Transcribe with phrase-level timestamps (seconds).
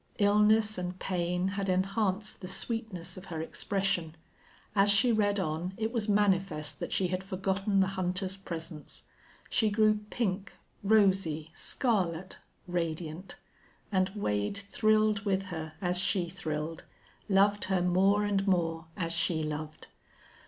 [0.17, 4.15] Illness and pain had enhanced the sweetness of her expression.
[4.75, 9.03] As she read on it was manifest that she had forgotten the hunter's presence.
[9.47, 13.35] She grew pink, rosy, scarlet, radiant.
[13.91, 16.83] And Wade thrilled with her as she thrilled,
[17.29, 19.85] loved her more and more as she loved.